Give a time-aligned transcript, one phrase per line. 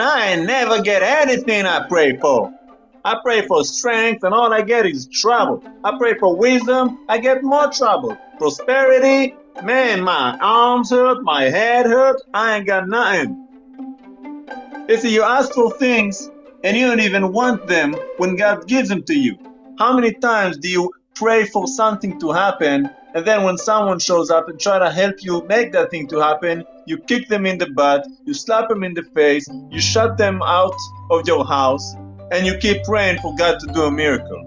[0.00, 2.50] Man, I never get anything I pray for.
[3.04, 5.62] I pray for strength, and all I get is trouble.
[5.84, 8.16] I pray for wisdom, I get more trouble.
[8.38, 13.46] Prosperity, man, my arms hurt, my head hurt, I ain't got nothing.
[14.88, 16.30] You see, you ask for things,
[16.64, 19.38] and you don't even want them when God gives them to you.
[19.78, 24.30] How many times do you pray for something to happen, and then when someone shows
[24.30, 27.58] up and try to help you make that thing to happen, you kick them in
[27.58, 30.76] the butt, you slap them in the face, you shut them out
[31.10, 31.94] of your house,
[32.30, 34.46] and you keep praying for God to do a miracle.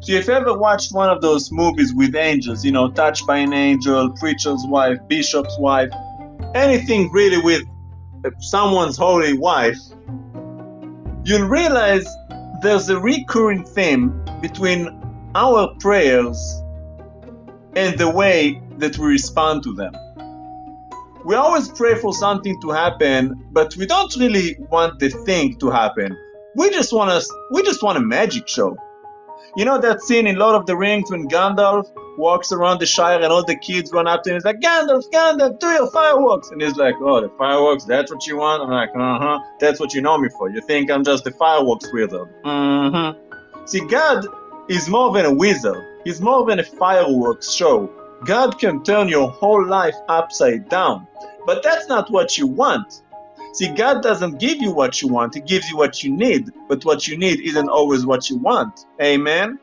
[0.00, 3.38] So if you ever watched one of those movies with angels, you know, Touched by
[3.38, 5.90] an Angel, Preacher's Wife, Bishop's Wife,
[6.54, 7.62] anything really with
[8.38, 9.78] someone's holy wife,
[11.24, 12.06] you'll realize
[12.62, 14.88] there's a recurring theme between
[15.34, 16.38] our prayers
[17.78, 19.94] and the way that we respond to them.
[21.24, 25.70] We always pray for something to happen, but we don't really want the thing to
[25.70, 26.16] happen.
[26.56, 28.76] We just want us we just want a magic show.
[29.56, 31.86] You know that scene in Lord of the Rings when Gandalf
[32.18, 34.36] walks around the Shire and all the kids run up to him.
[34.36, 36.50] He's like, Gandalf, Gandalf, do your fireworks.
[36.50, 38.64] And he's like, oh, the fireworks, that's what you want?
[38.64, 40.50] I'm like, uh huh, that's what you know me for.
[40.50, 42.28] You think I'm just the fireworks wizard.
[42.44, 43.66] Mm hmm.
[43.66, 44.26] See, God
[44.68, 47.90] is more than a wizard, He's more than a fireworks show.
[48.24, 51.06] God can turn your whole life upside down.
[51.46, 53.02] But that's not what you want.
[53.52, 56.50] See, God doesn't give you what you want, He gives you what you need.
[56.68, 58.86] But what you need isn't always what you want.
[59.00, 59.58] Amen?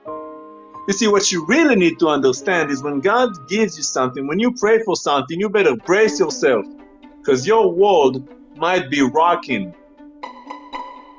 [0.87, 4.39] You see, what you really need to understand is when God gives you something, when
[4.39, 6.65] you pray for something, you better brace yourself
[7.17, 9.73] because your world might be rocking.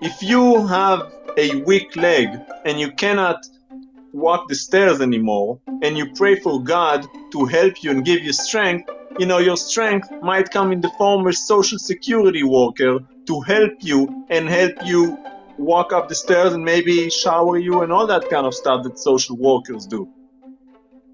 [0.01, 2.29] If you have a weak leg
[2.65, 3.47] and you cannot
[4.13, 8.33] walk the stairs anymore and you pray for God to help you and give you
[8.33, 12.99] strength, you know, your strength might come in the form of a social security worker
[13.27, 15.19] to help you and help you
[15.59, 18.99] walk up the stairs and maybe shower you and all that kind of stuff that
[18.99, 20.09] social workers do.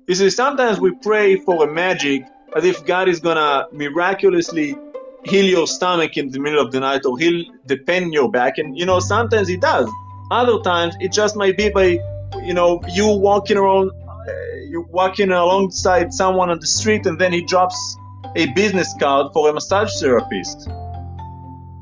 [0.06, 4.76] You see, sometimes we pray for a magic as if God is gonna miraculously
[5.24, 8.30] heal your stomach in the middle of the night or heal the pain in your
[8.30, 8.58] back.
[8.58, 9.88] And you know, sometimes He does.
[10.30, 11.98] Other times it just might be by,
[12.42, 14.32] you know, you walking around, uh,
[14.68, 17.96] you walking alongside someone on the street and then he drops
[18.36, 20.68] a business card for a massage therapist.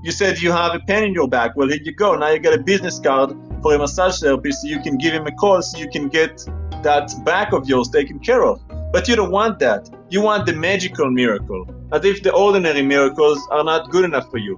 [0.02, 1.56] You said you have a pain in your back.
[1.56, 2.16] Well, here you go.
[2.16, 5.32] Now you get a business card for a massage therapist you can give him a
[5.32, 6.44] call so you can get
[6.82, 8.60] that back of yours taken care of.
[8.92, 9.88] But you don't want that.
[10.08, 14.38] You want the magical miracle, as if the ordinary miracles are not good enough for
[14.38, 14.56] you.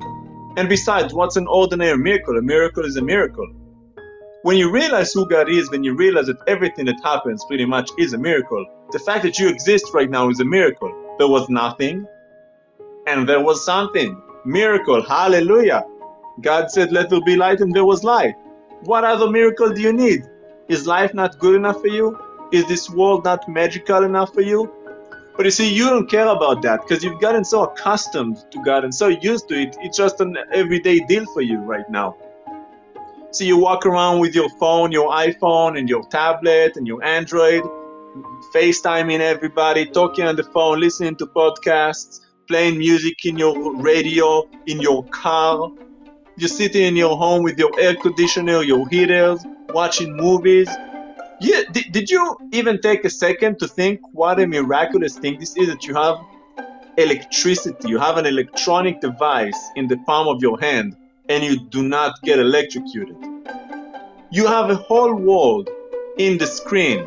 [0.57, 2.39] And besides, what's an ordinary miracle?
[2.39, 3.47] A miracle is a miracle.
[4.45, 7.89] When you realize who God is, when you realize that everything that happens pretty much
[7.97, 10.93] is a miracle, the fact that you exist right now is a miracle.
[11.19, 12.09] There was nothing,
[13.07, 14.21] and there was something.
[14.45, 15.85] Miracle, hallelujah.
[16.41, 18.35] God said, Let there be light, and there was light.
[18.81, 20.25] What other miracle do you need?
[20.67, 22.19] Is life not good enough for you?
[22.51, 24.69] Is this world not magical enough for you?
[25.37, 28.83] But you see, you don't care about that because you've gotten so accustomed to God
[28.83, 29.77] and so used to it.
[29.81, 32.17] It's just an everyday deal for you right now.
[33.33, 37.63] So you walk around with your phone, your iPhone, and your tablet and your Android,
[38.55, 44.83] FaceTiming everybody, talking on the phone, listening to podcasts, playing music in your radio, in
[44.83, 45.71] your car.
[46.37, 50.69] You're sitting in your home with your air conditioner, your heaters, watching movies.
[51.41, 55.57] Yeah, did, did you even take a second to think what a miraculous thing this
[55.57, 56.19] is that you have
[56.99, 60.99] electricity, you have an electronic device in the palm of your hand,
[61.29, 63.17] and you do not get electrocuted?
[64.31, 65.69] You have a whole world
[66.19, 67.07] in the screen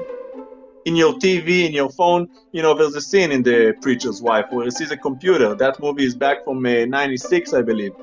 [0.86, 2.30] in your TV, in your phone.
[2.52, 5.56] You know, there's a scene in The Preacher's Wife where he sees a computer.
[5.56, 7.94] That movie is back from uh, 96, I believe,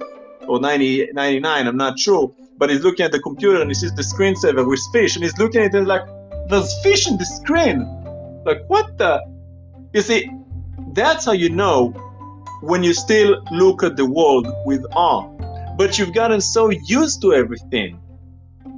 [0.46, 2.34] or 90, 99, I'm not sure.
[2.58, 5.38] But he's looking at the computer and he sees the screensaver with fish, and he's
[5.38, 6.02] looking at it like,
[6.48, 7.80] there's fish in the screen.
[8.44, 9.20] Like, what the?
[9.92, 10.30] You see,
[10.92, 11.90] that's how you know
[12.60, 15.28] when you still look at the world with awe.
[15.76, 18.00] But you've gotten so used to everything.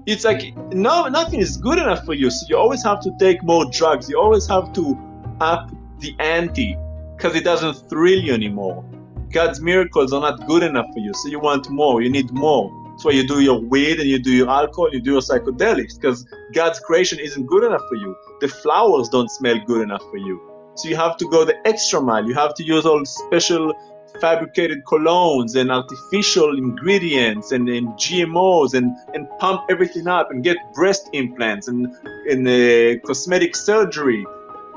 [0.07, 2.31] It's like no nothing is good enough for you.
[2.31, 4.09] So you always have to take more drugs.
[4.09, 4.99] You always have to
[5.41, 5.71] up
[6.01, 6.77] the ante
[7.17, 8.85] because it doesn't thrill you anymore.
[9.31, 11.13] God's miracles are not good enough for you.
[11.15, 12.03] So you want more.
[12.03, 12.71] You need more.
[12.91, 16.01] That's why you do your weed and you do your alcohol you do your psychedelics
[16.01, 18.15] because god's creation isn't good enough for you.
[18.41, 20.41] The flowers don't smell good enough for you.
[20.77, 22.25] So you have to go the extra mile.
[22.27, 23.73] You have to use all special
[24.21, 30.57] fabricated colognes and artificial ingredients and, and GMOs and, and pump everything up and get
[30.75, 31.87] breast implants and,
[32.29, 34.25] and uh, cosmetic surgery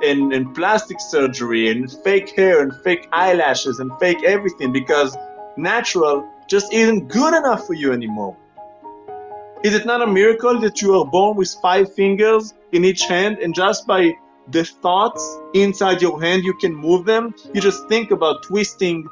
[0.03, 5.15] and, and plastic surgery and fake hair and fake eyelashes and fake everything because
[5.57, 8.35] natural just isn't good enough for you anymore.
[9.63, 13.39] Is it not a miracle that you are born with five fingers in each hand
[13.39, 14.13] and just by
[14.49, 17.33] the thoughts inside your hand you can move them?
[17.53, 19.07] You just think about twisting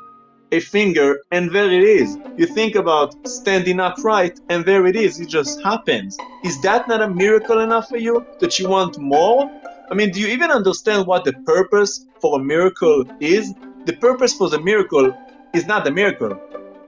[0.51, 2.17] a finger and there it is.
[2.37, 5.19] You think about standing upright and there it is.
[5.19, 6.17] It just happens.
[6.43, 9.49] Is that not a miracle enough for you that you want more?
[9.89, 13.53] I mean, do you even understand what the purpose for a miracle is?
[13.85, 15.15] The purpose for the miracle
[15.53, 16.39] is not the miracle.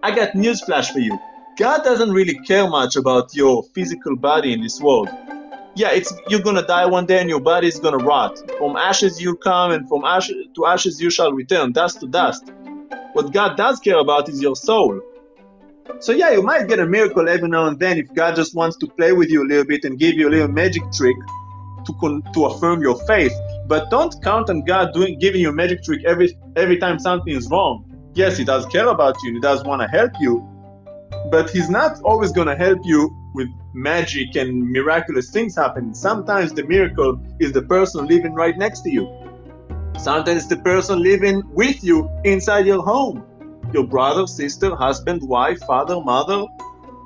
[0.03, 1.17] I got news flash for you.
[1.57, 5.09] God doesn't really care much about your physical body in this world.
[5.75, 8.39] Yeah, it's you're gonna die one day and your body is gonna rot.
[8.57, 12.51] From ashes you come, and from ashes to ashes you shall return, dust to dust.
[13.13, 15.01] What God does care about is your soul.
[15.99, 18.77] So yeah, you might get a miracle every now and then if God just wants
[18.77, 21.15] to play with you a little bit and give you a little magic trick
[21.85, 23.33] to con- to affirm your faith.
[23.67, 27.33] But don't count on God doing giving you a magic trick every every time something
[27.33, 27.83] is wrong.
[28.13, 30.45] Yes, He does care about you and He does want to help you,
[31.31, 35.93] but he's not always going to help you with magic and miraculous things happen.
[35.93, 39.26] Sometimes the miracle is the person living right next to you.
[39.97, 43.25] Sometimes the person living with you inside your home.
[43.73, 46.45] Your brother, sister, husband, wife, father, mother.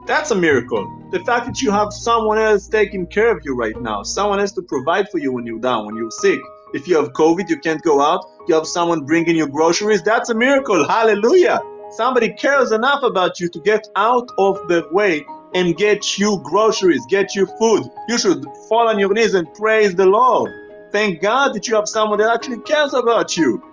[0.08, 0.86] That's a miracle.
[1.12, 4.52] The fact that you have someone else taking care of you right now, someone else
[4.54, 6.40] to provide for you when you're down, when you're sick.
[6.74, 10.04] If you have COVID, you can't go out, you have someone bringing you groceries.
[10.04, 10.86] That's a miracle.
[10.86, 11.62] Hallelujah.
[11.92, 17.06] Somebody cares enough about you to get out of the way and get you groceries,
[17.10, 17.84] get you food.
[18.10, 20.52] You should fall on your knees and praise the Lord.
[20.92, 23.64] Thank God that you have someone that actually cares about you.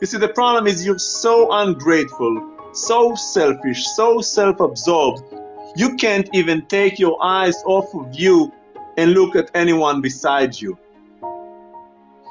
[0.00, 5.22] You see, the problem is you're so ungrateful, so selfish, so self absorbed.
[5.74, 8.52] You can't even take your eyes off of you
[8.98, 10.78] and look at anyone beside you.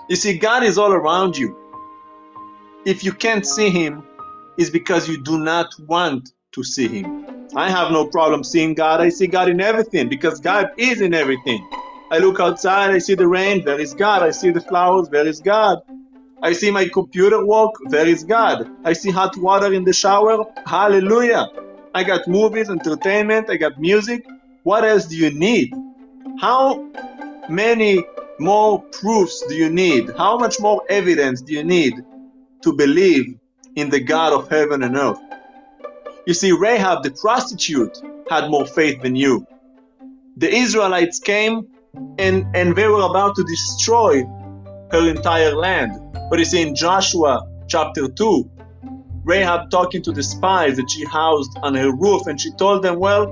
[0.10, 1.58] You see, God is all around you.
[2.86, 4.04] If you can't see Him,
[4.60, 7.50] it's because you do not want to see Him.
[7.56, 9.02] I have no problem seeing God.
[9.02, 11.68] I see God in everything because God is in everything.
[12.12, 14.22] I look outside, I see the rain, there is God.
[14.22, 15.80] I see the flowers, there is God.
[16.42, 18.70] I see my computer work, there is God.
[18.84, 21.48] I see hot water in the shower, hallelujah.
[21.94, 24.26] I got movies, entertainment, I got music.
[24.64, 25.74] What else do you need?
[26.40, 26.86] How
[27.50, 28.04] many
[28.40, 30.12] more proofs do you need?
[30.18, 31.96] How much more evidence do you need
[32.64, 33.38] to believe
[33.76, 35.20] in the God of heaven and earth.
[36.26, 39.46] You see, Rahab the prostitute had more faith than you.
[40.38, 41.68] The Israelites came
[42.18, 44.24] and, and they were about to destroy
[44.92, 46.00] her entire land.
[46.30, 48.50] But you see, in Joshua chapter 2,
[49.24, 53.00] Rahab talking to the spies that she housed on her roof, and she told them,
[53.00, 53.28] Well,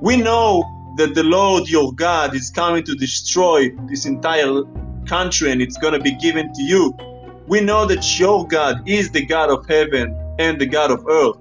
[0.00, 0.64] we know
[0.96, 4.62] that the Lord your God is coming to destroy this entire
[5.06, 6.92] country and it's going to be given to you
[7.46, 11.36] we know that your God is the God of heaven and the God of earth.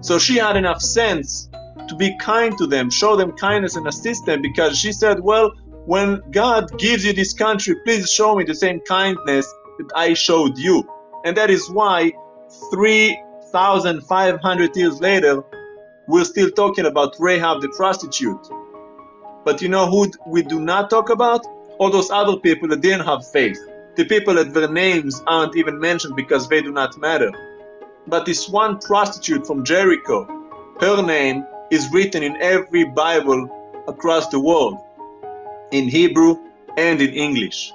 [0.00, 1.48] So she had enough sense
[1.88, 5.52] to be kind to them, show them kindness and assist them because she said, Well,
[5.86, 10.58] when God gives you this country, please show me the same kindness that I showed
[10.58, 10.88] you.
[11.24, 12.12] And that is why
[12.72, 15.44] 3,500 years later,
[16.06, 18.48] we're still talking about Rahab the prostitute.
[19.44, 21.46] But you know who we do not talk about?
[21.78, 23.58] All those other people that didn't have faith
[23.96, 27.32] the people that their names aren't even mentioned because they do not matter.
[28.06, 30.28] But this one prostitute from Jericho,
[30.80, 33.50] her name is written in every Bible
[33.88, 34.78] across the world,
[35.70, 36.36] in Hebrew
[36.76, 37.72] and in English.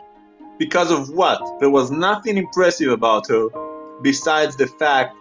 [0.57, 1.41] Because of what?
[1.60, 3.50] There was nothing impressive about her
[4.01, 5.15] besides the fact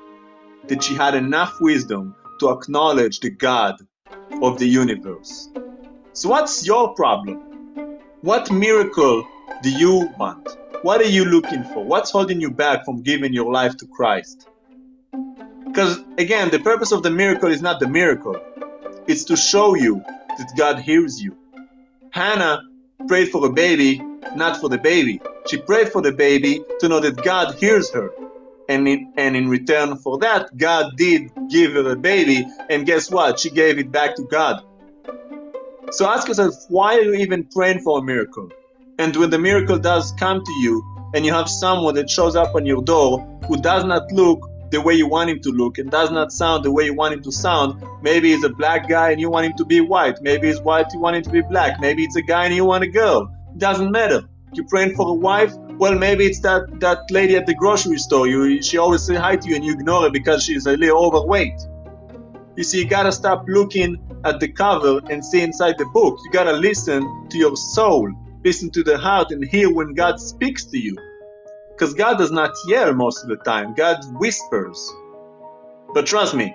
[0.68, 3.76] that she had enough wisdom to acknowledge the God
[4.42, 5.48] of the universe.
[6.12, 7.38] So, what's your problem?
[8.22, 9.26] What miracle
[9.62, 10.48] do you want?
[10.82, 11.84] What are you looking for?
[11.84, 14.48] What's holding you back from giving your life to Christ?
[15.66, 18.36] Because again, the purpose of the miracle is not the miracle,
[19.06, 20.02] it's to show you
[20.38, 21.36] that God hears you.
[22.10, 22.62] Hannah
[23.06, 24.00] prayed for a baby,
[24.34, 25.20] not for the baby.
[25.46, 28.10] She prayed for the baby to know that God hears her.
[28.68, 32.46] And in, and in return for that, God did give her a baby.
[32.68, 33.40] And guess what?
[33.40, 34.62] She gave it back to God.
[35.90, 38.50] So ask yourself, why are you even praying for a miracle?
[38.98, 42.54] And when the miracle does come to you, and you have someone that shows up
[42.54, 45.90] on your door who does not look the way you want him to look and
[45.90, 49.10] does not sound the way you want him to sound, maybe he's a black guy
[49.10, 51.40] and you want him to be white, maybe he's white, you want him to be
[51.40, 53.34] black, maybe it's a guy and you want a girl.
[53.52, 54.22] It doesn't matter.
[54.52, 58.26] You're praying for a wife, well, maybe it's that, that lady at the grocery store.
[58.26, 61.04] You, she always say hi to you and you ignore her because she's a little
[61.04, 61.60] overweight.
[62.56, 66.18] You see, you gotta stop looking at the cover and see inside the book.
[66.24, 68.12] You gotta listen to your soul
[68.44, 70.96] listen to the heart and hear when God speaks to you.
[71.80, 74.92] Because God does not yell most of the time, God whispers.
[75.94, 76.54] But trust me,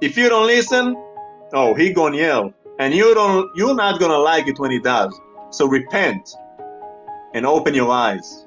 [0.00, 0.96] if you don't listen,
[1.52, 5.16] oh, he gonna yell, and you don't, you're not gonna like it when he does.
[5.52, 6.28] So repent
[7.32, 8.45] and open your eyes.